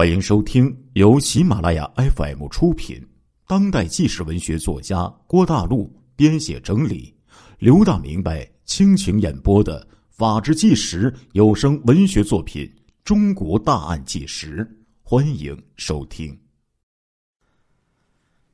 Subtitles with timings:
[0.00, 3.06] 欢迎收听由喜马拉雅 FM 出品、
[3.46, 7.14] 当代纪实文学作家郭大陆编写整理、
[7.58, 12.64] 刘大明白倾情演播的《法制纪实》有声文学作品
[13.04, 14.64] 《中国大案纪实》，
[15.02, 16.34] 欢迎收听。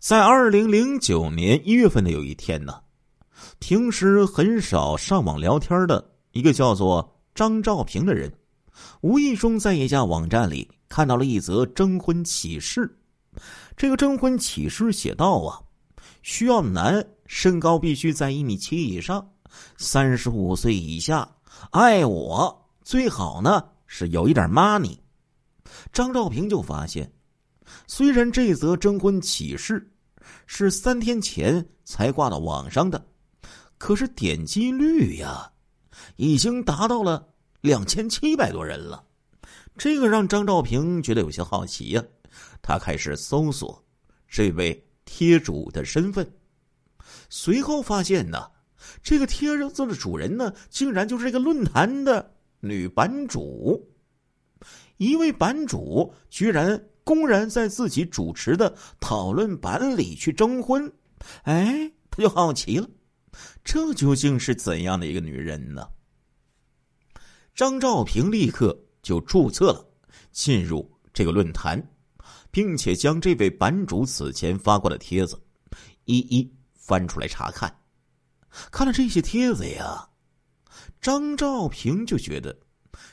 [0.00, 2.74] 在二零零九年一月份的有一天呢，
[3.60, 8.32] 平时很少上网聊天的一个叫做张兆平的人，
[9.00, 10.68] 无意中在一家网站里。
[10.88, 12.98] 看到了一则征婚启事，
[13.76, 15.60] 这个征婚启事写道啊，
[16.22, 19.28] 需要男身高必须在一米七以上，
[19.76, 21.28] 三十五岁以下，
[21.70, 24.96] 爱我最好呢是有一点 money。
[25.92, 27.12] 张兆平就发现，
[27.86, 29.92] 虽然这则征婚启事
[30.46, 33.04] 是三天前才挂到网上的，
[33.76, 35.50] 可是点击率呀，
[36.14, 37.28] 已经达到了
[37.60, 39.02] 两千七百多人了。
[39.78, 42.02] 这个让张兆平觉得有些好奇呀，
[42.62, 43.84] 他开始搜索
[44.26, 46.26] 这位贴主的身份，
[47.28, 48.50] 随后发现呢，
[49.02, 53.86] 这个贴子的主人呢，竟然就是这个论坛的女版主。
[54.96, 60.90] 一位版主居然公然在自己主持的讨论版里去征婚，
[61.42, 62.88] 哎，他就好奇了，
[63.62, 65.86] 这究竟是怎样的一个女人呢？
[67.54, 68.85] 张兆平立刻。
[69.06, 69.88] 就注册了，
[70.32, 71.80] 进入这个论坛，
[72.50, 75.40] 并且将这位版主此前发过的帖子
[76.06, 77.72] 一一翻出来查看。
[78.72, 80.08] 看了这些帖子呀，
[81.00, 82.58] 张兆平就觉得，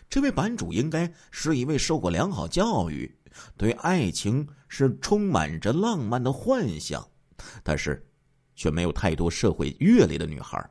[0.09, 3.15] 这位版主应该是一位受过良好教育、
[3.55, 7.07] 对爱情是充满着浪漫的幻想，
[7.61, 8.03] 但是
[8.55, 10.67] 却没有太多社会阅历的女孩。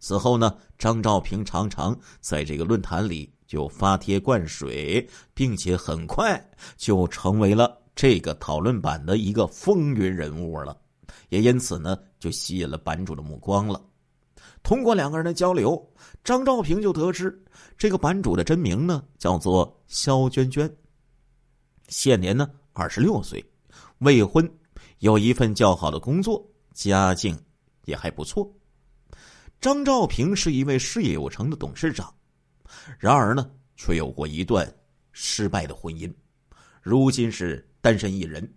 [0.00, 3.33] 此后呢，张兆平常常在这个论坛里。
[3.54, 6.44] 就发帖灌水，并且很快
[6.76, 10.76] 就成为了这个讨论版的一个风云人物了，
[11.28, 13.80] 也因此呢，就吸引了版主的目光了。
[14.64, 15.80] 通过两个人的交流，
[16.24, 17.40] 张兆平就得知
[17.78, 20.68] 这个版主的真名呢叫做肖娟娟，
[21.86, 23.44] 现年呢二十六岁，
[23.98, 24.52] 未婚，
[24.98, 27.38] 有一份较好的工作，家境
[27.84, 28.52] 也还不错。
[29.60, 32.12] 张兆平是一位事业有成的董事长。
[32.98, 34.72] 然而呢，却有过一段
[35.12, 36.12] 失败的婚姻，
[36.82, 38.52] 如今是单身一人。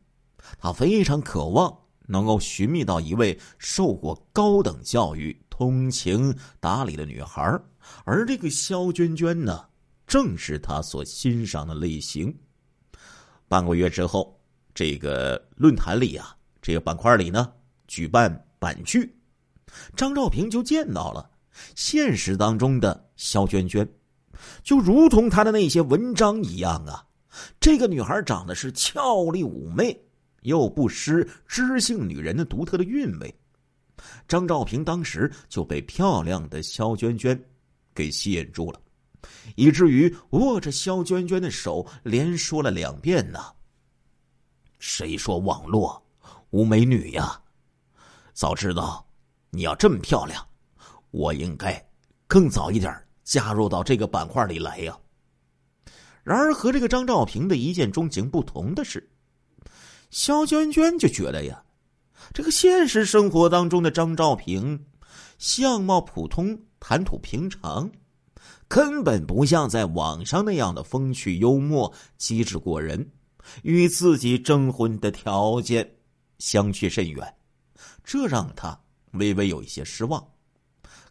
[0.58, 7.60] 他非常渴望能够寻觅到一位受过高等教育、通情达理的女孩
[8.06, 9.66] 而这个肖娟娟呢，
[10.06, 12.34] 正是他所欣赏的类型。
[13.48, 14.40] 半个月之后，
[14.74, 17.52] 这个论坛里啊，这个板块里呢，
[17.88, 19.18] 举办板剧，
[19.96, 21.30] 张兆平就见到了
[21.76, 23.88] 现实当中的肖娟娟。
[24.64, 27.06] 就如同他的那些文章一样啊，
[27.60, 29.98] 这个女孩长得是俏丽妩媚，
[30.42, 33.34] 又不失知性女人的独特的韵味。
[34.28, 37.40] 张兆平当时就被漂亮的肖娟娟
[37.96, 38.80] 给吸引住了，
[39.56, 43.40] 以至于握着肖娟娟的手连说了两遍呢。
[44.80, 46.02] 谁说网络
[46.52, 47.42] 无美女呀？
[48.34, 49.04] 早知道
[49.50, 50.46] 你要这么漂亮，
[51.10, 51.84] 我应该
[52.28, 52.94] 更早一点
[53.28, 54.98] 加入到这个板块里来呀。
[56.24, 59.10] 然而和这个张兆平的一见钟情不同的是，
[60.10, 61.62] 肖娟娟就觉得呀，
[62.34, 64.86] 这个现实生活当中的张兆平，
[65.38, 67.92] 相貌普通，谈吐平常，
[68.70, 73.12] 根本不像在网上那样的风趣幽默、机智过人，
[73.64, 75.98] 与自己征婚的条件
[76.40, 77.36] 相去甚远，
[78.06, 78.80] 这让他
[79.12, 80.26] 微微有一些失望。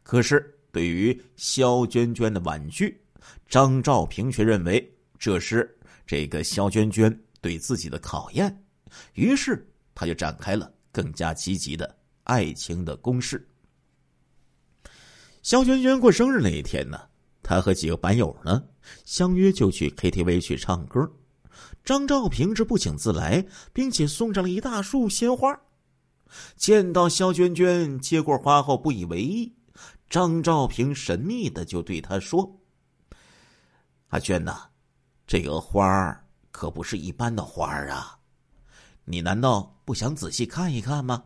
[0.03, 0.55] 可是。
[0.77, 3.01] 对于肖娟娟的婉拒，
[3.49, 5.75] 张兆平却认为这是
[6.07, 8.63] 这个肖娟娟对自己的考验，
[9.15, 13.49] 于是他就展开了更加积极的爱情的攻势。
[15.41, 17.01] 肖娟娟过生日那一天呢，
[17.43, 18.63] 他和几个板友呢
[19.07, 21.11] 相约就去 KTV 去唱歌，
[21.87, 23.43] 张兆平是不请自来，
[23.73, 25.59] 并且送上了一大束鲜花。
[26.55, 29.56] 见到肖娟娟接过花后，不以为意。
[30.09, 32.61] 张兆平神秘的就对他说
[34.09, 34.69] ：“阿娟呐，
[35.27, 38.19] 这个花儿可不是一般的花儿啊，
[39.05, 41.25] 你难道不想仔细看一看吗？”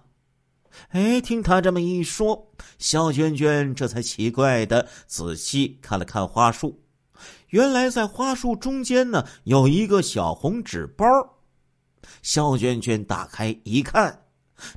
[0.91, 6.83] 哎，听他这么一说，肖娟娟这才奇怪的仔细看了看花束，
[7.49, 11.07] 原来在花束中间呢有一个小红纸包。
[12.23, 14.20] 肖娟娟打开一看。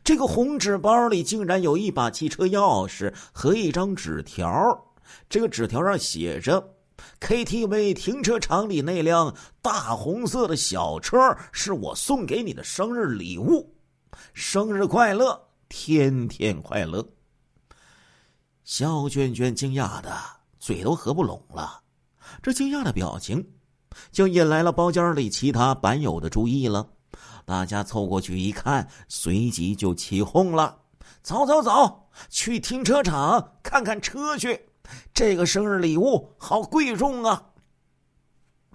[0.03, 4.51] 这个红纸包里竟然有一把汽车钥匙和一张纸条，
[5.29, 6.75] 这个纸条上写着
[7.19, 11.17] ：“，KTV 停车场里那辆大红色的小车
[11.51, 13.75] 是我送给你的生日礼物，
[14.33, 17.05] 生日快乐，天天快乐。
[18.63, 20.15] 肖娟娟惊讶的
[20.57, 21.81] 嘴都合不拢了，
[22.41, 23.45] 这惊讶的表情
[24.11, 26.92] 就引来了包间里其他板友的注意了。
[27.45, 30.79] 大家凑过去一看，随即就起哄了
[31.21, 34.69] ：“走走走，去停车场看看车去！
[35.13, 37.51] 这个生日礼物好贵重啊！”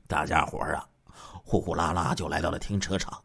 [0.07, 0.89] 大家伙啊，
[1.45, 3.23] 呼呼啦啦就来到了停车场，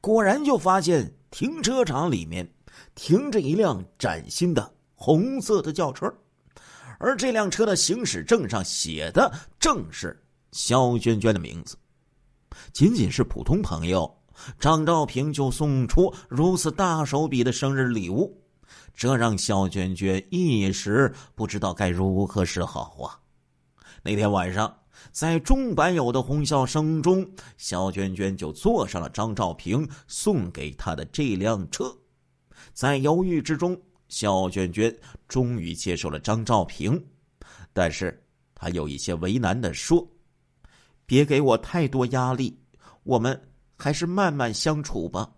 [0.00, 2.52] 果然就发现停车场里面
[2.94, 4.74] 停着一辆崭新的。
[5.00, 6.12] 红色的轿车，
[6.98, 10.20] 而这辆车的行驶证上写的正是
[10.50, 11.76] 肖娟娟的名字。
[12.72, 14.17] 仅仅是普通朋友，
[14.58, 18.40] 张兆平就送出如此大手笔的生日礼物，
[18.94, 23.18] 这让肖娟娟一时不知道该如何是好啊！
[24.02, 24.74] 那天晚上，
[25.12, 31.96] 在众板友的哄笑声中，肖娟娟就坐上了张兆平送给她的这辆车，
[32.72, 33.80] 在犹豫之中。
[34.08, 34.96] 肖娟娟
[35.28, 37.04] 终于接受了张兆平，
[37.74, 38.24] 但是
[38.54, 40.08] 她有一些为难的说
[41.04, 42.58] ：“别给我太多压力，
[43.02, 43.38] 我们
[43.78, 45.30] 还是慢慢相处吧。”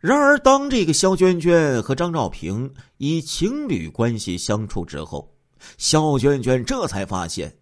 [0.00, 5.36] 然而，当这个肖娟娟和张兆平以情侣关系相处之后，
[5.76, 7.54] 肖娟娟这才发现，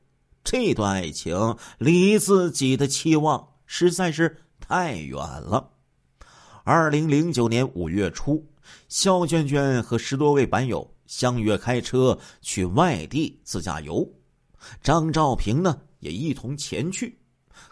[0.45, 5.71] 这段爱情离自己的期望实在是太远了。
[6.65, 8.47] 二零零九年五月初。
[8.89, 14.09] 肖娟娟和十多位板友相约开车去外地自驾游，
[14.81, 17.20] 张兆平呢也一同前去。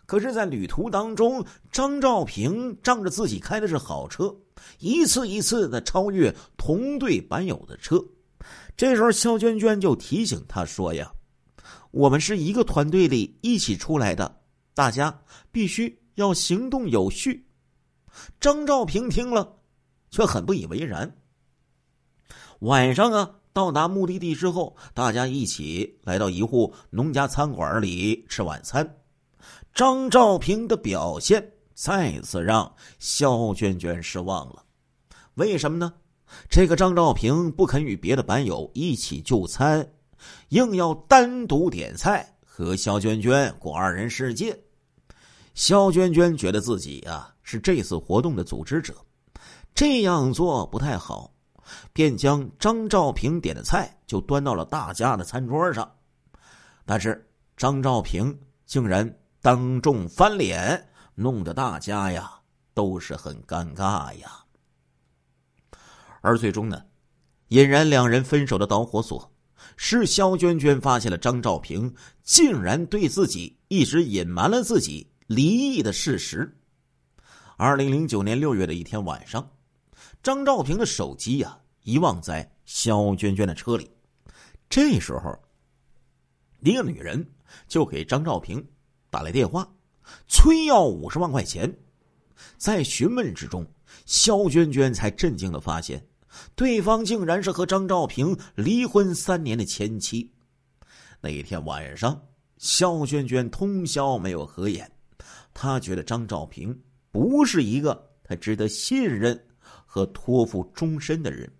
[0.06, 4.34] 可是，在旅途当中，张兆平仗着自己开的是好车，
[4.78, 8.02] 一次一次的超越同队板友的车。
[8.76, 11.12] 这时候，肖娟娟就提醒他说：“呀，
[11.90, 14.40] 我们是一个团队里一起出来的，
[14.74, 15.20] 大家
[15.52, 17.46] 必须要行动有序。”
[18.40, 19.56] 张兆平听了。
[20.10, 21.16] 却很不以为然。
[22.60, 28.96] 晚上啊，到达目的地之后，大家一起来到一户农家餐馆里吃晚餐。
[29.74, 34.64] 张兆平的表现再次让肖娟娟失望了。
[35.34, 35.92] 为什么呢？
[36.50, 39.88] 这个张兆平不肯与别的班友一起就餐，
[40.48, 44.58] 硬要单独点菜和肖娟娟过二人世界。
[45.54, 48.94] 肖娟娟觉得自己啊是这次活动的组织者。
[49.74, 51.32] 这样做不太好，
[51.92, 55.88] 便将张兆平点的菜就端到了大家的餐桌上，
[56.84, 57.24] 但是
[57.56, 58.36] 张兆平
[58.66, 62.40] 竟然当众翻脸，弄得大家呀
[62.74, 64.44] 都是很尴尬呀。
[66.20, 66.84] 而最终呢，
[67.48, 69.32] 引燃两人分手的导火索
[69.76, 76.56] 是肖娟娟发现了张兆平竟然对自己一直隐瞒了自己离异的事实。
[77.56, 79.48] 二零零九年六月的一天晚上。
[80.20, 83.88] 张兆平的手机呀遗忘在肖娟娟的车里，
[84.68, 85.38] 这时候，
[86.60, 87.24] 一个女人
[87.68, 88.64] 就给张兆平
[89.10, 89.68] 打来电话，
[90.26, 91.72] 催要五十万块钱。
[92.56, 93.66] 在询问之中，
[94.06, 96.06] 肖娟娟才震惊的发现，
[96.54, 100.30] 对方竟然是和张兆平离婚三年的前妻。
[101.20, 102.20] 那一天晚上，
[102.58, 104.90] 肖娟娟通宵没有合眼，
[105.52, 106.78] 她觉得张兆平
[107.10, 109.38] 不是一个她值得信任。
[109.90, 111.50] 和托付终身的人。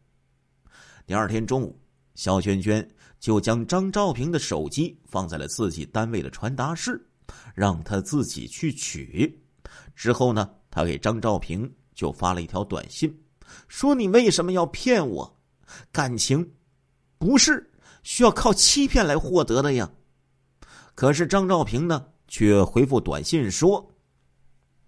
[1.07, 1.81] 第二天中午，
[2.14, 2.87] 肖娟娟
[3.19, 7.08] 就将张兆平的手机放在了自己单位的传达室，
[7.55, 9.41] 让他自己去取。
[9.95, 13.13] 之后呢，他给张兆平就发了一条短信，
[13.67, 15.37] 说：“你为什么要骗我？
[15.93, 16.49] 感情
[17.19, 17.71] 不是
[18.03, 19.91] 需要靠欺骗来获得的呀。”
[20.95, 23.89] 可是张兆平呢，却回复短信说：“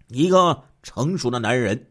[0.09, 1.87] 一个成熟的男人。”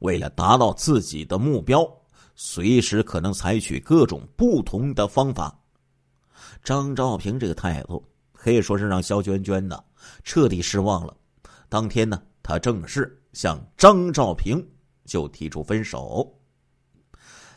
[0.00, 1.88] 为了达到自己的目标，
[2.36, 5.58] 随时可能采取各种不同的方法。
[6.62, 9.82] 张兆平这个态度可以说是让肖娟娟呢
[10.22, 11.16] 彻底失望了。
[11.68, 14.66] 当天呢，他正式向张兆平
[15.04, 16.38] 就提出分手。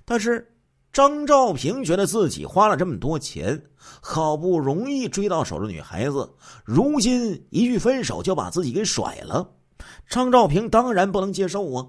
[0.06, 0.56] 但是
[0.94, 3.62] 张兆平觉得自己花了这么多钱，
[4.01, 9.54] 好不容易追到手的女孩子，如今一句分手就把自己给甩了，
[10.10, 11.88] 张兆平当然不能接受啊。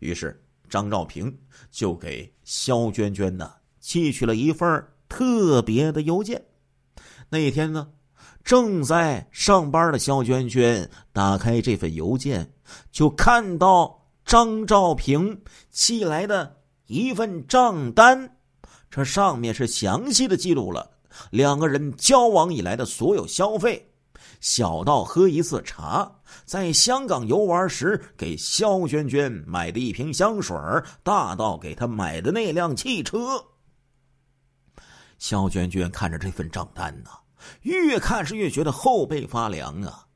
[0.00, 1.38] 于是，张兆平
[1.70, 6.44] 就给肖娟娟呢寄去了一份特别的邮件。
[7.30, 7.88] 那一天呢，
[8.44, 12.52] 正在上班的肖娟娟打开这份邮件，
[12.92, 18.36] 就看到张兆平寄来的一份账单。
[18.90, 20.88] 这上面是详细的记录了
[21.30, 23.90] 两个人交往以来的所有消费，
[24.40, 30.56] 小到喝一次茶，在香港游玩时给肖娟娟买的一瓶香水
[31.02, 33.42] 大到给她买的那辆汽车。
[35.18, 37.10] 肖娟娟看着这份账单呢，
[37.62, 40.06] 越看是越觉得后背发凉啊。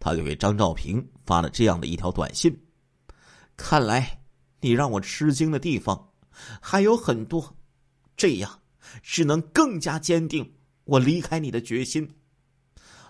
[0.00, 2.56] 他就给张兆平发了这样的一条短信
[3.56, 4.20] ：“看来
[4.60, 6.12] 你让我吃惊的地方
[6.60, 7.56] 还有很多，
[8.16, 8.60] 这样
[9.02, 10.52] 只能更加坚定
[10.84, 12.08] 我离开你的决心。”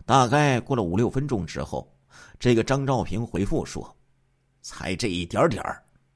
[0.05, 1.91] 大概过了五六分钟之后，
[2.39, 3.97] 这个张兆平回复说
[4.61, 5.63] ：“才这一点点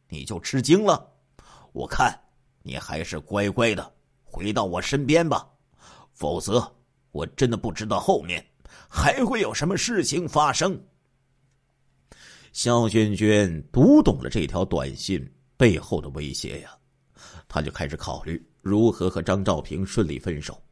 [0.08, 1.10] 你就吃惊了？
[1.72, 2.18] 我看
[2.62, 3.92] 你还是乖乖的
[4.22, 5.46] 回到我身边吧，
[6.12, 6.70] 否则
[7.12, 8.44] 我真的不知道后面。”
[8.88, 10.78] 还会有什么事情发生？
[12.52, 15.22] 肖娟娟读懂了这条短信
[15.56, 16.74] 背后的威胁呀，
[17.48, 20.62] 她就开始考虑如何和张兆平顺利分手，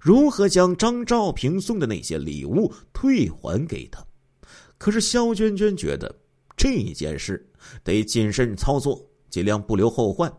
[0.00, 4.04] 如何将张兆平送的那些礼物退还给他。
[4.78, 6.12] 可是肖娟娟觉得
[6.56, 7.48] 这件事
[7.84, 10.32] 得谨慎操作，尽量不留后患，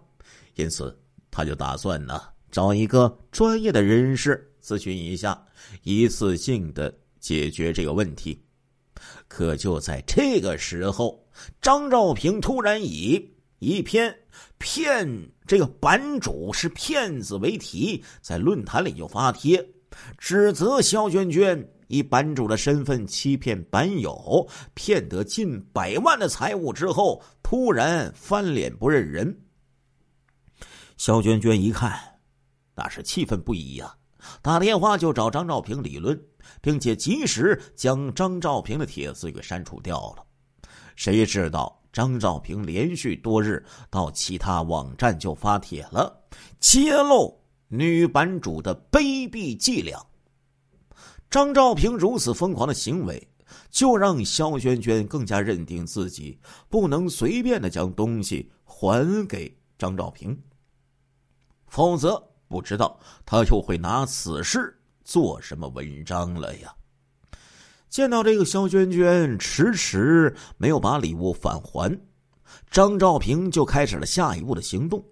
[0.55, 0.97] 因此
[1.29, 5.41] 她就打算呢找一个专业的人士咨询一下，
[5.83, 6.93] 一次性的。
[7.21, 8.43] 解决这个问题，
[9.27, 11.23] 可就在这个时候，
[11.61, 14.11] 张兆平突然以一篇
[14.57, 15.07] “骗
[15.45, 19.63] 这个版主是骗子”为题，在论坛里就发帖，
[20.17, 29.41] 指责肖娟娟以版主的身份欺骗版友，骗得近百万的财物之后，突然翻脸不认人。
[30.97, 32.10] 肖娟娟一看，
[32.81, 33.95] 那是气愤不已呀，
[34.41, 36.19] 打电话就找张兆平理论。
[36.61, 40.25] 并且及时将张兆平的帖子给删除掉了。
[40.95, 46.23] 谁知道张兆平连续多日到其他网站就发帖了，
[46.59, 50.03] 揭露女版主的卑鄙伎俩。
[51.29, 53.27] 张兆平如此疯狂的行为，
[53.69, 60.37] 就让肖娟娟更加认定自己不能随便的将东西还给张兆平，
[61.67, 64.77] 否则不知道他就会拿此事。
[65.03, 66.71] 做什么文章了呀？
[67.89, 71.99] 见到这个肖娟娟迟迟没有把礼物返还，
[72.69, 75.03] 张兆平就开始了下一步的行动。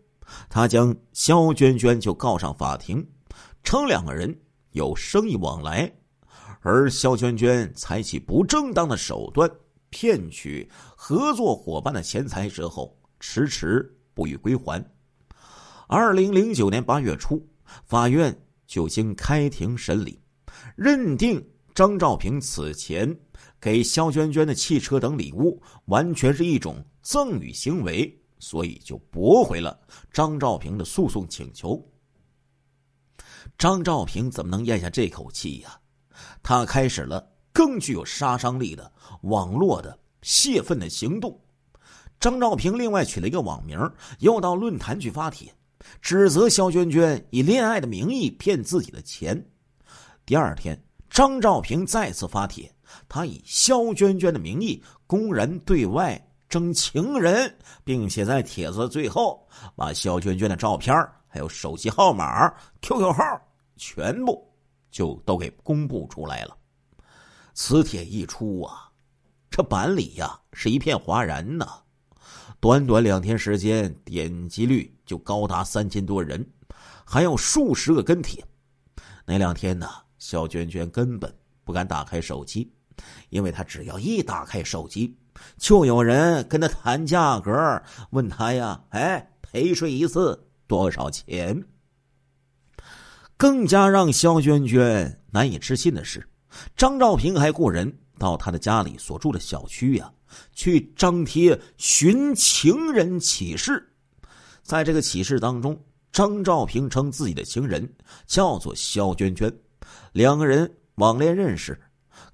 [0.48, 3.06] 他将肖娟娟就告上法庭，
[3.64, 4.40] 称两个人
[4.72, 5.92] 有生意往来，
[6.62, 9.50] 而肖娟娟采取不正当的手段
[9.90, 14.82] 骗取合作伙伴的钱财之后，迟迟不予归还。
[15.92, 17.44] 二零零九年八月初，
[17.84, 18.40] 法院。
[18.68, 20.22] 就经开庭审理，
[20.76, 21.44] 认定
[21.74, 23.20] 张兆平此前
[23.60, 29.76] 给肖娟娟的汽车等礼物完全是一种赠与行为，所以就驳回了
[30.14, 31.84] 张兆平的诉讼请求。
[33.58, 35.80] 张兆平怎么能咽下这口气呀？
[36.44, 38.92] 他开始了更具有杀伤力的
[39.24, 41.36] 网络的泄愤的行动。
[42.20, 43.80] 张兆平另外取了一个网名，
[44.20, 45.52] 又到论坛去发帖。
[46.02, 49.44] 指责肖娟娟以恋爱的名义骗自己的钱。
[50.26, 52.72] 第二天，张兆平再次发帖，
[53.08, 60.96] 他以肖娟娟的名义公然对外征情人，并且在帖子最后把肖娟娟的照片、
[61.28, 62.48] 还有手机号码、
[62.82, 63.24] QQ 号
[63.78, 64.48] 全部
[64.92, 66.58] 就都给公布出来了。
[67.54, 68.90] 此帖一出啊，
[69.50, 71.82] 这版里呀是一片哗然呐。
[72.60, 76.46] 短短两天时间，点击率就高达三千多人，
[77.06, 78.44] 还有数十个跟帖。
[79.26, 79.88] 那两天呢，
[80.18, 82.72] 肖娟娟根本不敢打开手机，
[83.30, 85.16] 因为她只要一打开手机，
[85.58, 91.64] 就有人跟她谈价格，问她呀：“哎，陪睡一次多少钱？”
[93.38, 96.28] 更加让肖娟娟难以置信的是，
[96.76, 100.12] 张兆平还雇人到他的家里所住的小区呀。
[100.54, 103.92] 去张贴寻情人启事，
[104.62, 105.76] 在这个启事当中，
[106.12, 107.92] 张兆平称自己的情人
[108.28, 109.52] 叫做肖娟娟，
[110.12, 111.82] 两个人网恋认识。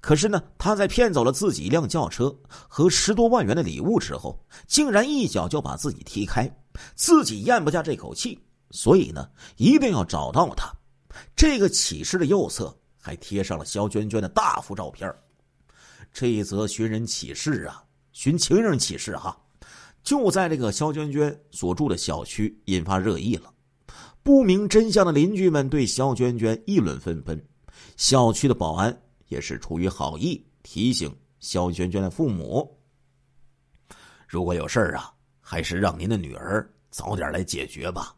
[0.02, 2.38] 可是呢，他在骗走了自己一辆轿车
[2.68, 6.54] 和十多万元的礼物之后，竟然一脚就把自己踢开，
[6.94, 8.38] 自己咽不下这口气，
[8.72, 9.26] 所以呢，
[9.56, 10.70] 一定要找到他。
[11.34, 15.10] 这个启事的右侧还贴上了肖娟娟的大幅照片。
[16.18, 17.84] 这一则寻人启事啊！
[18.12, 19.38] 寻情人启事哈，
[20.02, 23.52] 就在这个肖娟娟所住的小区引发热议了。
[24.22, 27.38] 不明真相的邻居们对肖娟娟议论纷纷，
[27.98, 32.66] 小区的保安也是出于好意提醒肖娟娟的父母：
[34.26, 38.16] 如果有事儿啊，还是让您的女儿早点来解决吧。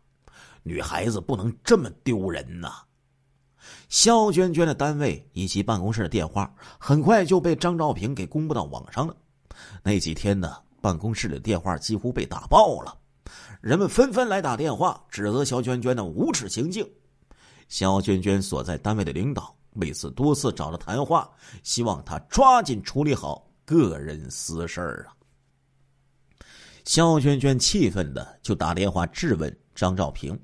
[0.62, 2.75] 女孩子不能这么丢人呐。
[3.89, 9.17] 肖娟娟的单位以及办公室的电话很快就被张兆平给公布到网上了。
[9.83, 12.97] 那几天呢，办公室的电话几乎被打爆了，
[13.61, 16.89] 人们纷纷来打电话指责肖娟娟的无耻行径。
[17.69, 21.31] 肖娟娟所在单位的领导为此多次找她谈话，
[21.63, 25.13] 希望她抓紧处理好个人私事儿啊。
[26.85, 30.39] 肖娟娟气愤的就打电话质问张兆平：“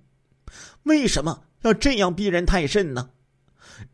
[0.84, 3.10] 为什么要这样逼人太甚呢？”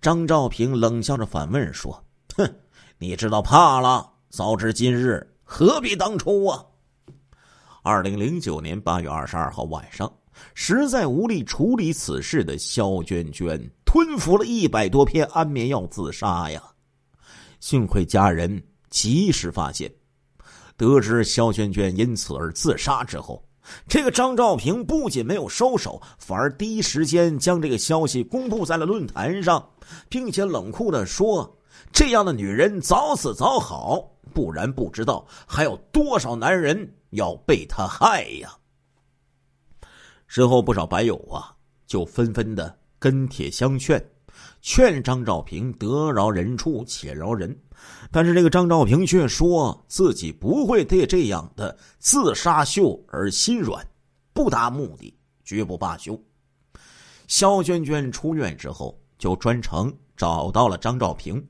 [0.00, 2.04] 张兆平冷笑着反问说
[2.36, 2.54] ：“哼，
[2.98, 6.62] 你知道怕了，早知今日何必当初啊！”
[7.82, 10.12] 二零零九年八月二十二号晚上，
[10.54, 16.62] 实在无力处理此事的肖娟娟吞服了一百多片安眠药自杀呀。
[17.58, 19.90] 幸亏家人及时发现，
[20.76, 23.42] 得知肖娟娟因此而自杀之后。
[23.88, 29.68] 这个张兆平不仅没有收手，反而第一时间将这个消息公布在了论坛上，
[30.08, 31.58] 并且冷酷的说
[31.92, 38.52] ：“这样的女人早死早好，不然不知道还有多少男人要被她害呀。”
[40.26, 41.54] 身后，不少白友啊
[41.86, 44.00] 就纷纷的跟帖相劝，
[44.60, 47.56] 劝张兆平得饶人处且饶人。
[48.10, 53.86] 但是这个张兆平却说自己不会对这样的自杀秀而心软，
[54.32, 56.20] 不达目的绝不罢休。
[57.26, 61.42] 肖娟娟出院之后，就专程找到了张兆平，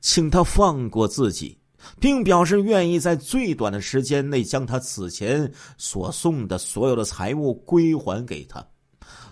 [0.00, 1.56] 请他放过自己，
[1.98, 8.62] 并表示愿意在最短的时间内将他此前所送的所有的财物归还给他。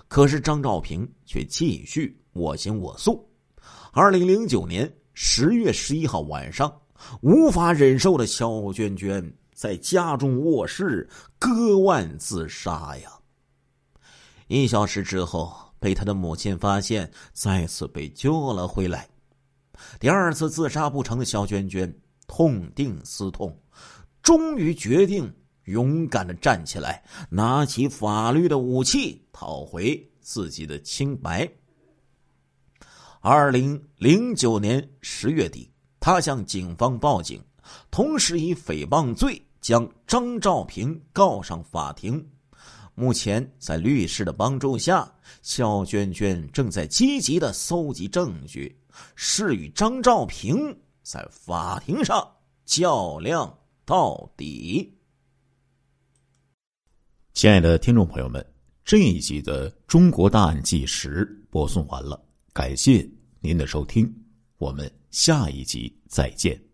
[0.07, 3.28] 可是张兆平却继续我行我素。
[3.92, 4.90] 二零零九年。
[5.21, 6.73] 十月十一号晚上，
[7.23, 13.11] 无法忍受的肖娟娟在家中卧室割腕自杀呀。
[14.47, 19.09] 一小时之后，被他的母亲发现，再次被救了回来。
[19.99, 21.92] 第二次自杀不成的肖娟娟
[22.28, 23.52] 痛定思痛，
[24.23, 25.28] 终于决定
[25.64, 31.51] 勇敢的站起来，拿起法律的武器，讨回自己的清白。
[33.20, 37.42] 二零零九年十月底，他向警方报警，
[37.90, 42.24] 同时以诽谤罪将张兆平告上法庭。
[42.94, 48.76] 目前，在律师的帮助下，肖娟娟正在积极的搜集证据，
[49.16, 52.26] 是与张兆平在法庭上
[52.64, 53.52] 较量
[53.85, 54.96] 到底。
[57.35, 58.44] 亲爱的听众朋友们，
[58.85, 62.28] 这一集的《中国大案纪实》播送完了。
[62.59, 63.09] 感谢
[63.40, 64.12] 您的收听，
[64.57, 66.67] 我们下一集再见。